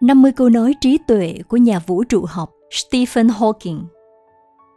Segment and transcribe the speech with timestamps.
[0.00, 3.82] 50 câu nói trí tuệ của nhà vũ trụ học Stephen Hawking.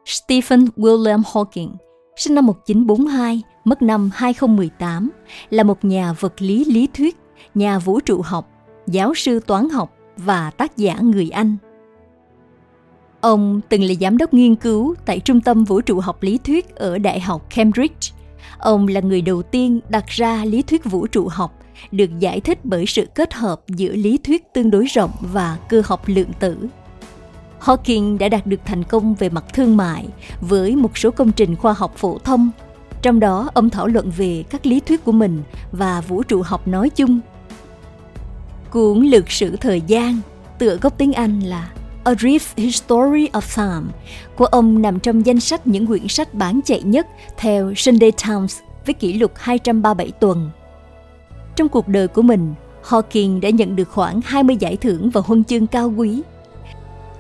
[0.06, 1.70] Stephen William Hawking,
[2.16, 5.10] sinh năm 1942, mất năm 2018,
[5.50, 7.18] là một nhà vật lý lý thuyết,
[7.56, 8.50] nhà vũ trụ học,
[8.88, 11.56] giáo sư toán học và tác giả người Anh.
[13.22, 16.76] Ông từng là giám đốc nghiên cứu tại Trung tâm Vũ trụ học lý thuyết
[16.76, 18.12] ở Đại học Cambridge.
[18.58, 22.60] Ông là người đầu tiên đặt ra lý thuyết vũ trụ học được giải thích
[22.64, 26.58] bởi sự kết hợp giữa lý thuyết tương đối rộng và cơ học lượng tử.
[27.62, 30.08] Hawking đã đạt được thành công về mặt thương mại
[30.42, 32.50] với một số công trình khoa học phổ thông,
[33.02, 36.68] trong đó ông thảo luận về các lý thuyết của mình và vũ trụ học
[36.68, 37.20] nói chung.
[38.72, 40.20] Cuốn Lược sử thời gian,
[40.60, 41.72] tựa gốc tiếng Anh là
[42.04, 43.92] A Brief History of Time
[44.36, 48.58] của ông nằm trong danh sách những quyển sách bán chạy nhất theo Sunday Times
[48.86, 50.50] với kỷ lục 237 tuần
[51.56, 55.44] trong cuộc đời của mình, Hawking đã nhận được khoảng 20 giải thưởng và huân
[55.44, 56.22] chương cao quý.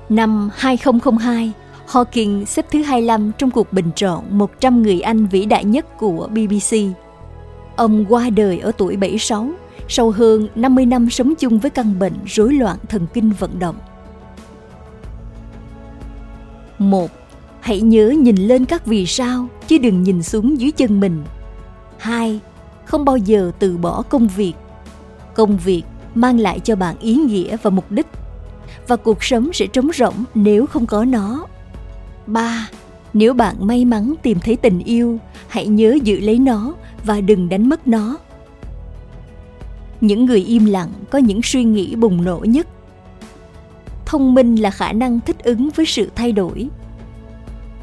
[0.09, 1.51] Năm 2002,
[1.87, 6.27] Hawking xếp thứ 25 trong cuộc bình chọn 100 người Anh vĩ đại nhất của
[6.31, 6.77] BBC.
[7.75, 9.49] Ông qua đời ở tuổi 76
[9.87, 13.75] sau hơn 50 năm sống chung với căn bệnh rối loạn thần kinh vận động.
[16.77, 17.11] 1.
[17.59, 21.23] Hãy nhớ nhìn lên các vì sao chứ đừng nhìn xuống dưới chân mình.
[21.97, 22.39] 2
[22.85, 24.53] không bao giờ từ bỏ công việc.
[25.33, 25.83] Công việc
[26.15, 28.07] mang lại cho bạn ý nghĩa và mục đích,
[28.87, 31.47] và cuộc sống sẽ trống rỗng nếu không có nó.
[32.27, 32.69] Ba,
[33.13, 36.73] nếu bạn may mắn tìm thấy tình yêu, hãy nhớ giữ lấy nó
[37.05, 38.17] và đừng đánh mất nó.
[40.01, 42.67] Những người im lặng có những suy nghĩ bùng nổ nhất.
[44.05, 46.69] Thông minh là khả năng thích ứng với sự thay đổi.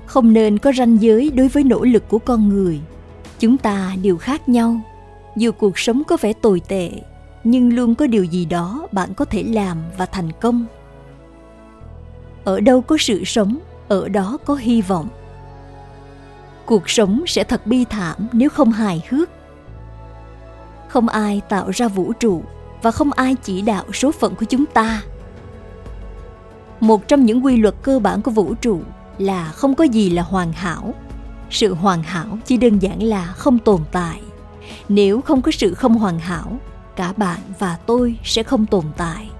[0.06, 2.80] Không nên có ranh giới đối với nỗ lực của con người.
[3.38, 4.80] Chúng ta đều khác nhau
[5.36, 6.90] dù cuộc sống có vẻ tồi tệ,
[7.44, 10.66] nhưng luôn có điều gì đó bạn có thể làm và thành công.
[12.44, 15.08] Ở đâu có sự sống, ở đó có hy vọng.
[16.66, 19.28] Cuộc sống sẽ thật bi thảm nếu không hài hước.
[20.88, 22.42] Không ai tạo ra vũ trụ
[22.82, 25.02] và không ai chỉ đạo số phận của chúng ta.
[26.80, 28.80] Một trong những quy luật cơ bản của vũ trụ
[29.18, 30.94] là không có gì là hoàn hảo.
[31.50, 34.20] Sự hoàn hảo chỉ đơn giản là không tồn tại
[34.88, 36.58] nếu không có sự không hoàn hảo,
[36.96, 39.30] cả bạn và tôi sẽ không tồn tại.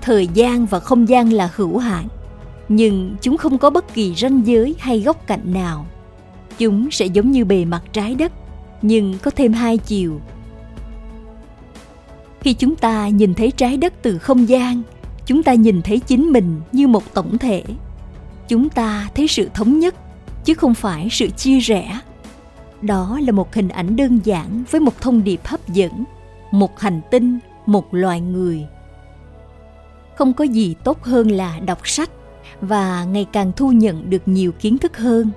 [0.00, 2.08] Thời gian và không gian là hữu hạn,
[2.68, 5.86] nhưng chúng không có bất kỳ ranh giới hay góc cạnh nào.
[6.58, 8.32] Chúng sẽ giống như bề mặt trái đất,
[8.82, 10.20] nhưng có thêm hai chiều.
[12.40, 14.82] Khi chúng ta nhìn thấy trái đất từ không gian,
[15.26, 17.62] chúng ta nhìn thấy chính mình như một tổng thể.
[18.48, 19.94] Chúng ta thấy sự thống nhất,
[20.44, 22.00] chứ không phải sự chia rẽ
[22.82, 26.04] đó là một hình ảnh đơn giản với một thông điệp hấp dẫn,
[26.50, 28.66] một hành tinh, một loài người.
[30.14, 32.10] Không có gì tốt hơn là đọc sách
[32.60, 35.30] và ngày càng thu nhận được nhiều kiến thức hơn.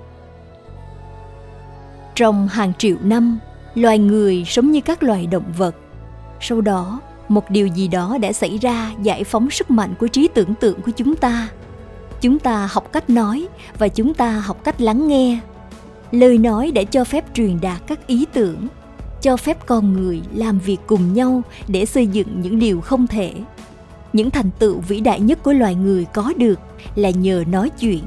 [2.14, 3.38] Trong hàng triệu năm,
[3.74, 5.76] loài người sống như các loài động vật.
[6.40, 10.28] Sau đó, một điều gì đó đã xảy ra giải phóng sức mạnh của trí
[10.28, 11.48] tưởng tượng của chúng ta.
[12.20, 15.40] Chúng ta học cách nói và chúng ta học cách lắng nghe
[16.14, 18.68] lời nói để cho phép truyền đạt các ý tưởng,
[19.20, 23.32] cho phép con người làm việc cùng nhau để xây dựng những điều không thể.
[24.12, 26.60] Những thành tựu vĩ đại nhất của loài người có được
[26.94, 28.02] là nhờ nói chuyện,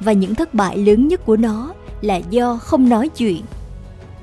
[0.00, 3.42] và những thất bại lớn nhất của nó là do không nói chuyện.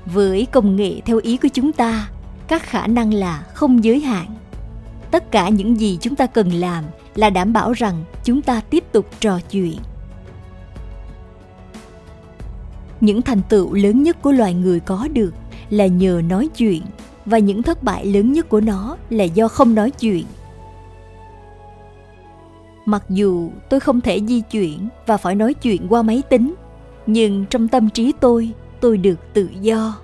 [0.06, 2.10] Với công nghệ theo ý của chúng ta,
[2.48, 4.28] các khả năng là không giới hạn.
[5.12, 6.84] Tất cả những gì chúng ta cần làm
[7.16, 9.78] là đảm bảo rằng chúng ta tiếp tục trò chuyện.
[13.04, 15.34] Những thành tựu lớn nhất của loài người có được
[15.70, 16.82] là nhờ nói chuyện,
[17.26, 20.26] và những thất bại lớn nhất của nó là do không nói chuyện.
[22.86, 26.54] Mặc dù tôi không thể di chuyển và phải nói chuyện qua máy tính,
[27.08, 29.98] nhưng trong tâm trí tôi tôi được tự do.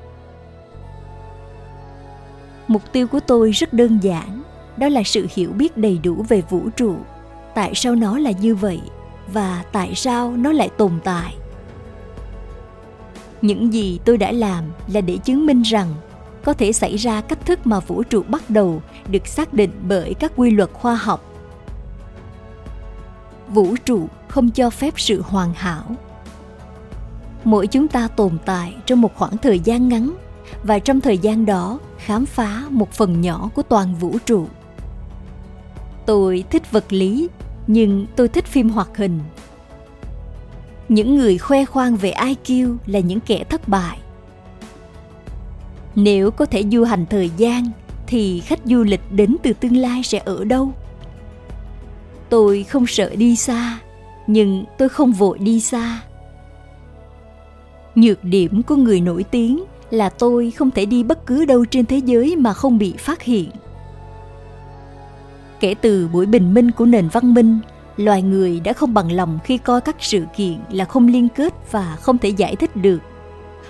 [2.68, 4.44] Mục tiêu của tôi rất đơn giản,
[4.78, 6.96] đó là sự hiểu biết đầy đủ về vũ trụ.
[7.56, 8.80] Tại sao nó là như vậy
[9.34, 11.36] và tại sao nó lại tồn tại?
[13.41, 15.94] Những gì tôi đã làm là để chứng minh rằng
[16.44, 20.13] có thể xảy ra cách thức mà vũ trụ bắt đầu được xác định bởi
[20.13, 21.25] các quy luật khoa học.
[23.47, 25.83] Vũ trụ không cho phép sự hoàn hảo.
[27.44, 30.15] Mỗi chúng ta tồn tại trong một khoảng thời gian ngắn
[30.63, 34.47] và trong thời gian đó khám phá một phần nhỏ của toàn vũ trụ.
[36.06, 37.27] Tôi thích vật lý,
[37.68, 39.19] nhưng tôi thích phim hoạt hình
[40.89, 44.00] những người khoe khoang về IQ là những kẻ thất bại.
[45.95, 47.71] Nếu có thể du hành thời gian,
[48.07, 50.71] thì khách du lịch đến từ tương lai sẽ ở đâu?
[52.30, 53.80] Tôi không sợ đi xa,
[54.27, 56.01] nhưng tôi không vội đi xa.
[57.95, 61.86] Nhược điểm của người nổi tiếng là tôi không thể đi bất cứ đâu trên
[61.86, 63.50] thế giới mà không bị phát hiện.
[65.59, 67.59] Kể từ buổi bình minh của nền văn minh
[68.00, 71.54] loài người đã không bằng lòng khi coi các sự kiện là không liên kết
[71.72, 73.00] và không thể giải thích được.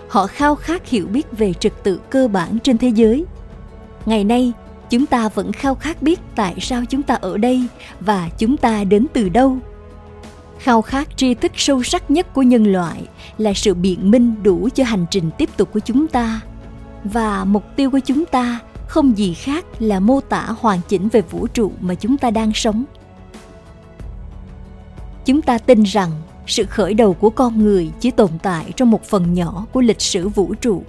[0.10, 3.26] Họ khao khát hiểu biết về trật tự cơ bản trên thế giới.
[4.06, 4.54] Ngày nay,
[4.90, 7.64] chúng ta vẫn khao khát biết tại sao chúng ta ở đây
[8.00, 9.58] và chúng ta đến từ đâu.
[10.60, 14.70] Khao khát tri thức sâu sắc nhất của nhân loại là sự biện minh đủ
[14.76, 16.42] cho hành trình tiếp tục của chúng ta.
[17.04, 21.22] Và mục tiêu của chúng ta không gì khác là mô tả hoàn chỉnh về
[21.22, 22.86] vũ trụ mà chúng ta đang sống
[25.30, 26.12] chúng ta tin rằng
[26.48, 30.02] sự khởi đầu của con người chỉ tồn tại trong một phần nhỏ của lịch
[30.02, 30.84] sử vũ trụ.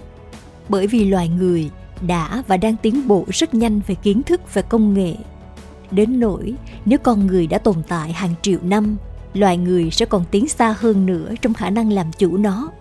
[0.69, 1.69] Bởi vì loài người
[2.07, 5.15] đã và đang tiến bộ rất nhanh về kiến thức và công nghệ.
[5.91, 6.53] Đến nỗi,
[6.85, 8.97] nếu con người đã tồn tại hàng triệu năm,
[9.33, 12.71] loài người sẽ còn tiến xa hơn nữa trong khả năng làm chủ nó.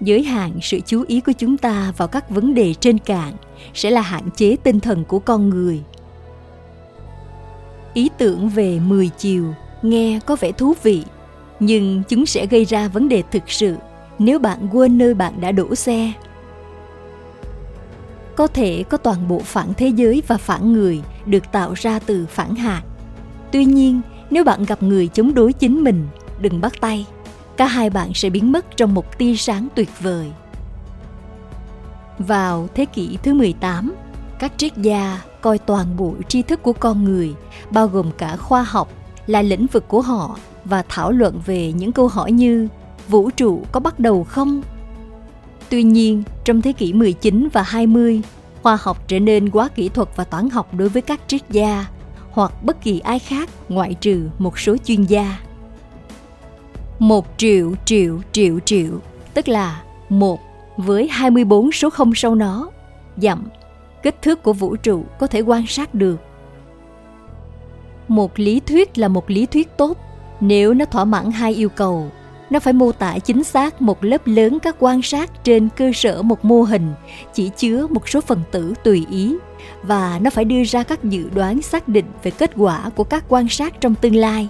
[0.00, 3.32] Giới hạn sự chú ý của chúng ta vào các vấn đề trên cạn
[3.74, 5.80] sẽ là hạn chế tinh thần của con người
[7.94, 11.04] ý tưởng về 10 chiều nghe có vẻ thú vị
[11.60, 13.76] nhưng chúng sẽ gây ra vấn đề thực sự
[14.18, 16.12] nếu bạn quên nơi bạn đã đổ xe.
[18.36, 22.26] Có thể có toàn bộ phản thế giới và phản người được tạo ra từ
[22.30, 22.82] phản hạt
[23.52, 24.00] tuy nhiên
[24.30, 26.08] nếu bạn gặp người chống đối chính mình
[26.40, 27.06] đừng bắt tay
[27.56, 30.32] cả hai bạn sẽ biến mất trong một tia sáng tuyệt vời.
[32.18, 33.94] Vào thế kỷ thứ 18,
[34.38, 37.34] các triết gia coi toàn bộ tri thức của con người,
[37.70, 38.88] bao gồm cả khoa học,
[39.26, 42.68] là lĩnh vực của họ và thảo luận về những câu hỏi như
[43.08, 44.62] vũ trụ có bắt đầu không?
[45.68, 48.22] Tuy nhiên, trong thế kỷ 19 và 20,
[48.62, 51.86] khoa học trở nên quá kỹ thuật và toán học đối với các triết gia
[52.30, 55.38] hoặc bất kỳ ai khác ngoại trừ một số chuyên gia.
[56.98, 58.92] Một triệu triệu triệu triệu,
[59.34, 60.40] tức là một
[60.76, 62.70] với 24 số không sau nó,
[63.16, 63.48] dặm,
[64.02, 66.16] kích thước của vũ trụ có thể quan sát được.
[68.08, 69.98] Một lý thuyết là một lý thuyết tốt.
[70.40, 72.10] Nếu nó thỏa mãn hai yêu cầu,
[72.50, 76.22] nó phải mô tả chính xác một lớp lớn các quan sát trên cơ sở
[76.22, 76.92] một mô hình,
[77.34, 79.36] chỉ chứa một số phần tử tùy ý,
[79.82, 83.24] và nó phải đưa ra các dự đoán xác định về kết quả của các
[83.28, 84.48] quan sát trong tương lai.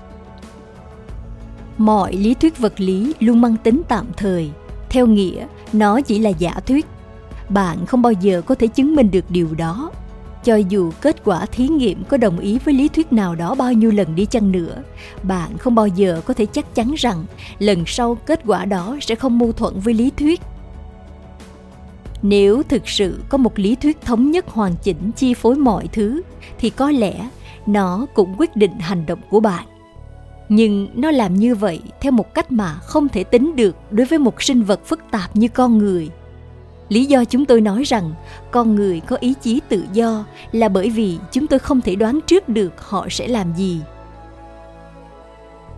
[1.78, 4.50] Mọi lý thuyết vật lý luôn mang tính tạm thời,
[4.88, 6.86] theo nghĩa nó chỉ là giả thuyết
[7.50, 9.90] bạn không bao giờ có thể chứng minh được điều đó.
[10.44, 13.72] Cho dù kết quả thí nghiệm có đồng ý với lý thuyết nào đó bao
[13.72, 14.82] nhiêu lần đi chăng nữa,
[15.22, 17.24] bạn không bao giờ có thể chắc chắn rằng
[17.58, 20.40] lần sau kết quả đó sẽ không mâu thuẫn với lý thuyết.
[22.22, 26.22] Nếu thực sự có một lý thuyết thống nhất hoàn chỉnh chi phối mọi thứ,
[26.58, 27.28] thì có lẽ
[27.66, 29.66] nó cũng quyết định hành động của bạn.
[30.48, 34.18] Nhưng nó làm như vậy theo một cách mà không thể tính được đối với
[34.18, 36.10] một sinh vật phức tạp như con người
[36.90, 38.12] lý do chúng tôi nói rằng,
[38.50, 42.20] con người có ý chí tự do là bởi vì chúng tôi không thể đoán
[42.26, 43.80] trước được họ sẽ làm gì.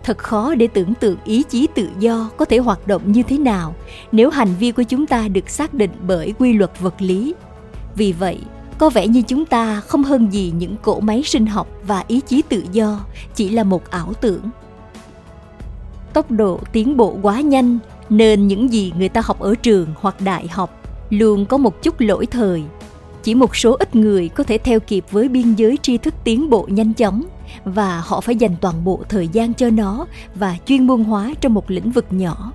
[0.03, 3.37] Thật khó để tưởng tượng ý chí tự do có thể hoạt động như thế
[3.37, 3.75] nào
[4.11, 7.33] nếu hành vi của chúng ta được xác định bởi quy luật vật lý.
[7.95, 8.39] Vì vậy,
[8.77, 12.19] có vẻ như chúng ta không hơn gì những cỗ máy sinh học và ý
[12.27, 13.05] chí tự do,
[13.35, 14.49] chỉ là một ảo tưởng.
[16.13, 17.79] Tốc độ tiến bộ quá nhanh
[18.09, 20.82] nên những gì người ta học ở trường hoặc đại học
[21.19, 22.63] luôn có một chút lỗi thời.
[23.23, 26.49] Chỉ một số ít người có thể theo kịp với biên giới tri thức tiến
[26.49, 27.23] bộ nhanh chóng,
[27.65, 30.05] và họ phải dành toàn bộ thời gian cho nó
[30.35, 32.51] và chuyên môn hóa trong một lĩnh vực nhỏ.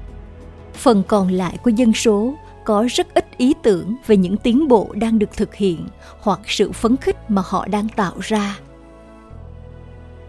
[0.75, 2.35] Phần còn lại của dân số
[2.65, 5.87] có rất ít ý tưởng về những tiến bộ đang được thực hiện
[6.21, 8.59] hoặc sự phấn khích mà họ đang tạo ra.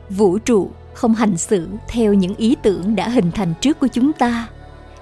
[0.09, 4.13] Vũ trụ không hành xử theo những ý tưởng đã hình thành trước của chúng
[4.13, 4.48] ta.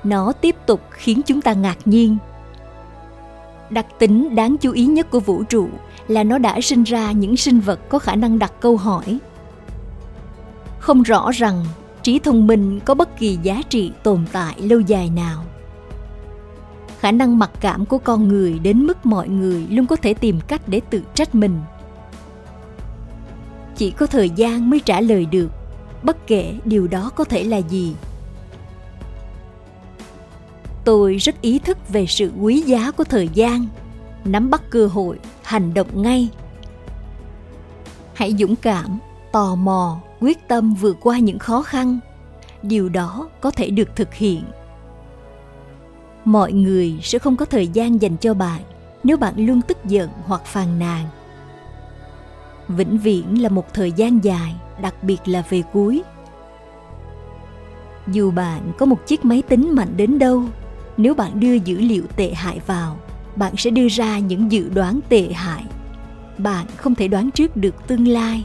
[0.03, 2.17] Nó tiếp tục khiến chúng ta ngạc nhiên
[3.69, 5.69] đặc tính đáng chú ý nhất của vũ trụ
[6.07, 9.19] là nó đã sinh ra những sinh vật có khả năng đặt câu hỏi.
[10.79, 11.65] Không rõ rằng
[12.01, 15.43] trí thông minh có bất kỳ giá trị tồn tại lâu dài nào.
[16.99, 20.39] Khả năng mặc cảm của con người đến mức mọi người luôn có thể tìm
[20.47, 21.59] cách để tự trách mình.
[23.75, 25.51] Chỉ có thời gian mới trả lời được
[26.03, 27.95] bất kể điều đó có thể là gì
[30.87, 33.65] tôi rất ý thức về sự quý giá của thời gian.
[34.25, 36.29] Nắm bắt cơ hội, hành động ngay.
[38.13, 38.99] Hãy dũng cảm,
[39.31, 41.99] tò mò, quyết tâm vượt qua những khó khăn.
[42.61, 44.43] Điều đó có thể được thực hiện.
[46.25, 48.61] Mọi người sẽ không có thời gian dành cho bạn
[49.03, 51.05] nếu bạn luôn tức giận hoặc phàn nàn.
[52.67, 56.03] Vĩnh viễn là một thời gian dài, đặc biệt là về cuối.
[58.07, 60.43] Dù bạn có một chiếc máy tính mạnh đến đâu
[60.97, 62.99] nếu bạn đưa dữ liệu tệ hại vào,
[63.35, 65.63] bạn sẽ đưa ra những dự đoán tệ hại.
[66.37, 68.43] Bạn không thể đoán trước được tương lai.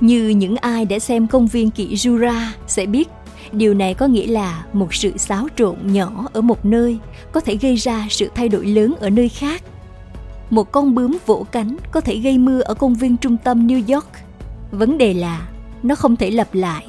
[0.00, 3.08] Như những ai đã xem công viên kỷ Jura sẽ biết,
[3.52, 6.98] điều này có nghĩa là một sự xáo trộn nhỏ ở một nơi
[7.32, 9.62] có thể gây ra sự thay đổi lớn ở nơi khác.
[10.50, 13.94] Một con bướm vỗ cánh có thể gây mưa ở công viên trung tâm new
[13.94, 14.08] york.
[14.70, 15.48] Vấn đề là
[15.82, 16.86] nó không thể lặp lại.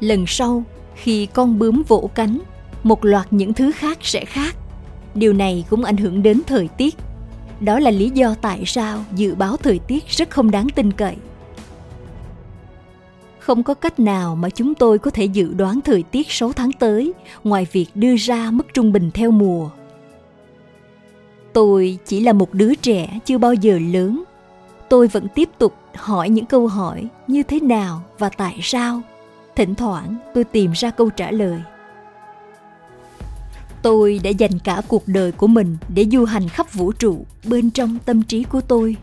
[0.00, 0.64] Lần sau
[1.02, 2.38] khi con bướm vỗ cánh,
[2.82, 4.56] một loạt những thứ khác sẽ khác
[5.14, 6.94] điều này cũng ảnh hưởng đến thời tiết
[7.60, 11.16] đó là lý do tại sao dự báo thời tiết rất không đáng tin cậy
[13.48, 16.72] không có cách nào mà chúng tôi có thể dự đoán thời tiết 6 tháng
[16.72, 17.12] tới
[17.44, 19.70] ngoài việc đưa ra mức trung bình theo mùa.
[21.52, 24.24] Tôi chỉ là một đứa trẻ chưa bao giờ lớn.
[24.88, 29.00] Tôi vẫn tiếp tục hỏi những câu hỏi như thế nào và tại sao.
[29.58, 31.60] Thỉnh thoảng tôi tìm ra câu trả lời.
[33.82, 37.70] Tôi đã dành cả cuộc đời của mình để du hành khắp vũ trụ bên
[37.70, 38.96] trong tâm trí của tôi.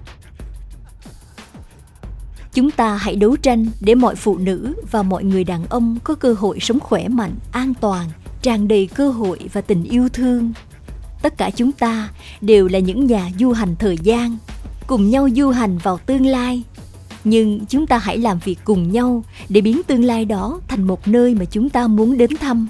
[2.53, 6.15] Chúng ta hãy đấu tranh để mọi phụ nữ và mọi người đàn ông có
[6.15, 8.09] cơ hội sống khỏe mạnh, an toàn,
[8.41, 10.53] tràn đầy cơ hội và tình yêu thương.
[11.21, 12.09] Tất cả chúng ta
[12.41, 14.37] đều là những nhà du hành thời gian,
[14.87, 16.63] cùng nhau du hành vào tương lai
[17.25, 21.07] nhưng chúng ta hãy làm việc cùng nhau để biến tương lai đó thành một
[21.07, 22.67] nơi mà chúng ta muốn đến thăm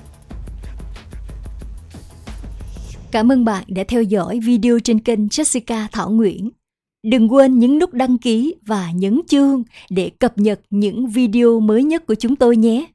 [3.12, 6.50] cảm ơn bạn đã theo dõi video trên kênh jessica thảo nguyễn
[7.06, 11.84] Đừng quên nhấn nút đăng ký và nhấn chuông để cập nhật những video mới
[11.84, 12.86] nhất của chúng tôi nhé.